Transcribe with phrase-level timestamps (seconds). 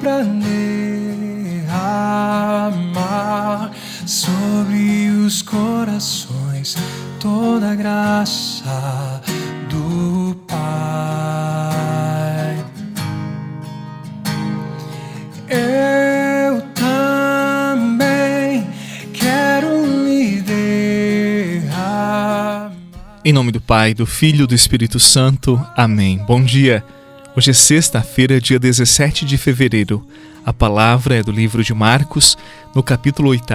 [0.00, 0.22] pra
[1.62, 2.02] derramar
[4.06, 6.76] sobre os corações
[7.18, 9.20] toda a graça
[9.68, 10.62] do Pai.
[15.48, 18.66] Eu também
[19.12, 21.72] quero me derramar.
[23.24, 25.60] Em nome do Pai, do Filho e do Espírito Santo.
[25.76, 26.18] Amém.
[26.26, 26.84] Bom dia.
[27.34, 30.06] Hoje é sexta-feira, dia 17 de fevereiro.
[30.44, 32.36] A palavra é do livro de Marcos,
[32.74, 33.46] no capítulo 8.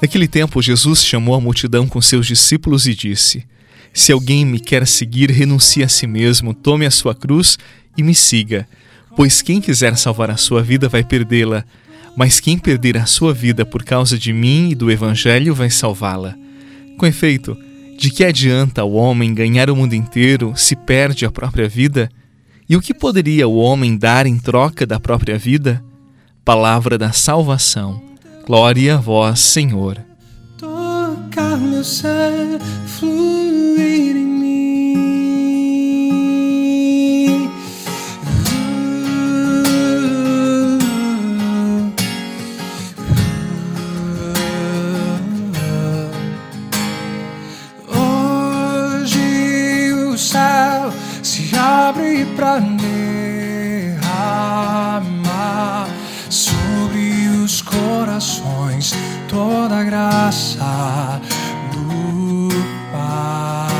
[0.00, 3.44] Naquele tempo, Jesus chamou a multidão com seus discípulos e disse:
[3.92, 7.58] Se alguém me quer seguir, renuncie a si mesmo, tome a sua cruz
[7.98, 8.66] e me siga.
[9.14, 11.66] Pois quem quiser salvar a sua vida vai perdê-la,
[12.16, 16.34] mas quem perder a sua vida por causa de mim e do Evangelho vai salvá-la.
[16.96, 17.54] Com efeito,
[17.98, 22.10] de que adianta o homem ganhar o mundo inteiro se perde a própria vida?
[22.70, 25.82] E o que poderia o homem dar em troca da própria vida?
[26.44, 28.00] Palavra da salvação.
[28.46, 30.00] Glória a vós, Senhor.
[30.56, 33.39] Tocar meu ser, fluir
[59.90, 61.20] graça
[61.72, 62.48] do
[62.92, 63.70] Pai.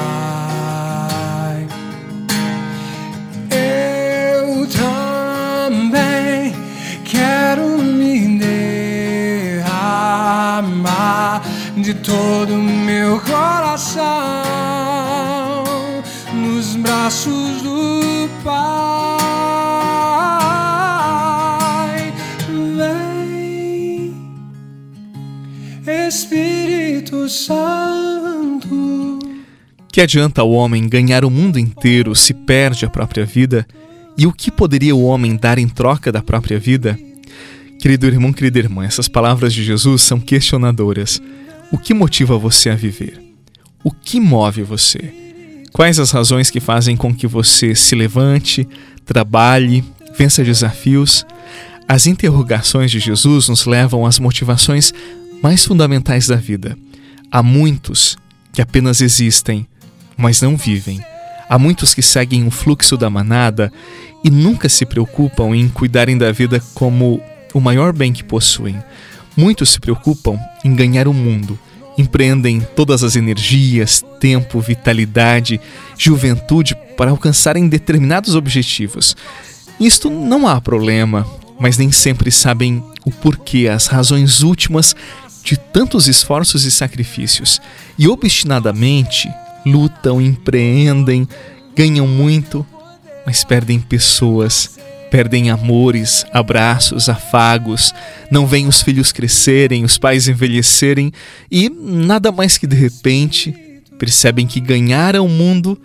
[3.49, 6.53] Eu também
[7.05, 8.39] quero me
[9.61, 9.83] derramar
[11.77, 14.03] de todo meu coração
[16.35, 19.10] nos braços do Pai.
[26.11, 29.21] Espírito Santo.
[29.93, 33.65] Que adianta o homem ganhar o mundo inteiro se perde a própria vida?
[34.19, 36.99] E o que poderia o homem dar em troca da própria vida?
[37.79, 41.23] Querido irmão, querida irmã, essas palavras de Jesus são questionadoras.
[41.71, 43.23] O que motiva você a viver?
[43.85, 45.15] O que move você?
[45.73, 48.67] Quais as razões que fazem com que você se levante,
[49.05, 49.85] trabalhe,
[50.19, 51.25] vença desafios?
[51.87, 54.93] As interrogações de Jesus nos levam às motivações
[55.43, 56.77] mais fundamentais da vida.
[57.31, 58.17] Há muitos
[58.53, 59.67] que apenas existem,
[60.17, 61.01] mas não vivem.
[61.49, 63.73] Há muitos que seguem o fluxo da manada
[64.23, 67.21] e nunca se preocupam em cuidarem da vida como
[67.55, 68.77] o maior bem que possuem.
[69.37, 71.59] Muitos se preocupam em ganhar o mundo,
[71.97, 75.61] empreendem todas as energias, tempo, vitalidade,
[75.97, 79.17] juventude para alcançarem determinados objetivos.
[79.79, 81.27] Isto não há problema,
[81.59, 84.95] mas nem sempre sabem o porquê, as razões últimas
[85.43, 87.61] de tantos esforços e sacrifícios.
[87.99, 89.29] E obstinadamente
[89.65, 91.29] lutam, empreendem,
[91.75, 92.67] ganham muito,
[93.27, 94.79] mas perdem pessoas,
[95.11, 97.93] perdem amores, abraços, afagos,
[98.31, 101.13] não veem os filhos crescerem, os pais envelhecerem
[101.51, 103.55] e, nada mais que de repente,
[103.99, 105.79] percebem que ganharam o mundo,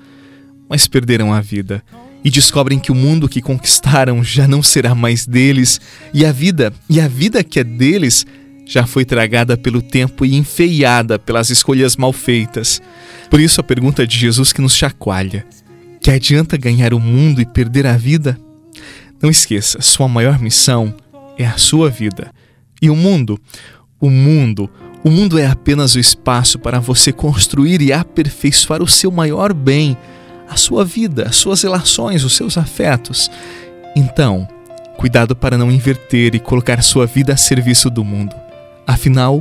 [0.69, 1.83] mas perderam a vida.
[2.23, 5.79] E descobrem que o mundo que conquistaram já não será mais deles,
[6.13, 8.25] e a vida, e a vida que é deles,
[8.65, 12.81] já foi tragada pelo tempo e enfeiada pelas escolhas mal feitas.
[13.29, 15.45] Por isso a pergunta de Jesus que nos chacoalha:
[16.01, 18.37] que adianta ganhar o mundo e perder a vida?
[19.21, 20.93] Não esqueça, sua maior missão
[21.37, 22.31] é a sua vida.
[22.81, 23.39] E o mundo,
[23.99, 24.69] o mundo,
[25.03, 29.97] o mundo é apenas o espaço para você construir e aperfeiçoar o seu maior bem,
[30.49, 33.29] a sua vida, as suas relações, os seus afetos.
[33.95, 34.47] Então,
[34.97, 38.44] cuidado para não inverter e colocar sua vida a serviço do mundo.
[38.87, 39.39] Afinal,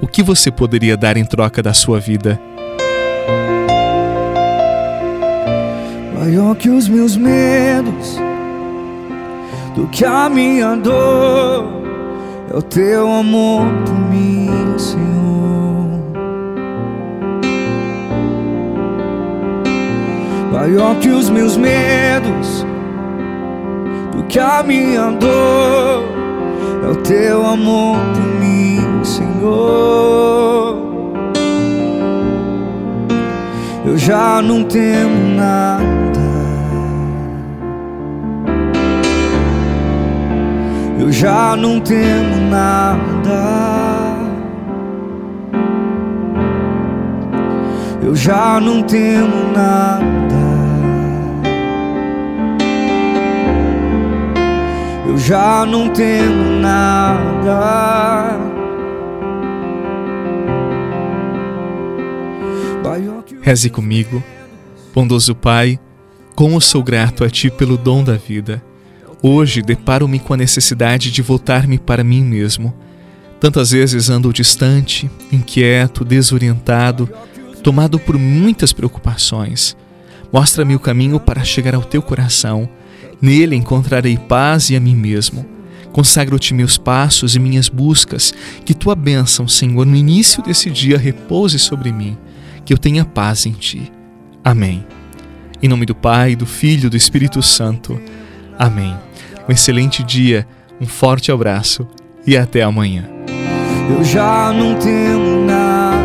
[0.00, 2.40] o que você poderia dar em troca da sua vida?
[6.16, 8.16] Maior que os meus medos,
[9.74, 11.64] do que a minha dor,
[12.52, 15.10] é o teu amor por mim, Senhor.
[20.52, 22.64] Maior que os meus medos,
[24.12, 26.04] do que a minha dor,
[26.84, 28.29] é o teu amor por mim,
[29.40, 30.76] Senhor.
[33.86, 36.20] Eu já não temo nada.
[40.98, 43.40] Eu já não temo nada.
[48.02, 50.10] Eu já não temo nada.
[55.08, 58.50] Eu já não temo nada.
[63.42, 64.22] Reze comigo,
[64.94, 65.80] bondoso Pai,
[66.34, 68.62] como sou grato a Ti pelo dom da vida.
[69.22, 72.74] Hoje deparo-me com a necessidade de voltar-me para mim mesmo.
[73.40, 77.08] Tantas vezes ando distante, inquieto, desorientado,
[77.62, 79.74] tomado por muitas preocupações.
[80.30, 82.68] Mostra-me o caminho para chegar ao teu coração.
[83.22, 85.46] Nele encontrarei paz e a mim mesmo.
[85.92, 88.34] Consagro-te meus passos e minhas buscas.
[88.66, 92.18] Que tua bênção, Senhor, no início desse dia repouse sobre mim.
[92.64, 93.90] Que eu tenha paz em ti.
[94.44, 94.84] Amém.
[95.62, 98.00] Em nome do Pai, do Filho e do Espírito Santo.
[98.58, 98.96] Amém.
[99.48, 100.46] Um excelente dia,
[100.80, 101.86] um forte abraço
[102.26, 103.04] e até amanhã.
[103.90, 106.00] Eu já não temo nada.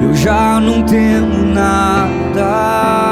[0.00, 3.11] Eu já não temo nada.